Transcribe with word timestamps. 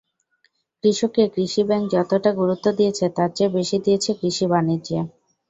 কৃষককে 0.83 1.23
কৃষি 1.33 1.61
ব্যাংক 1.63 1.83
যতটা 1.93 2.31
গুরুত্ব 2.33 2.65
দিয়েছে, 2.77 3.05
তার 3.17 3.29
চেয়ে 3.35 3.53
বেশি 3.57 3.77
দিয়েছে 3.85 4.09
কৃষি-বাণিজ্যে। 4.19 4.99